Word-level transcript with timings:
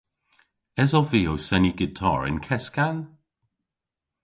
Esov 0.83 1.05
vy 1.11 1.21
ow 1.31 1.39
seni 1.47 1.71
gitar 1.79 2.21
y'n 2.29 2.39
keskan? 2.47 2.97